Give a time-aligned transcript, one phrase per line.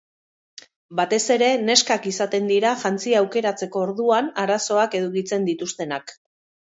[0.99, 6.15] Batez ere, neskak izaten dira jantzia aukeratzeko orduan arazoak edukitzen dituztenak.